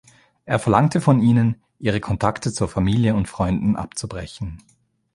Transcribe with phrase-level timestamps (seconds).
[0.45, 4.57] Er verlangte von ihnen, ihre Kontakte zur Familie und Freunden abzubrechen.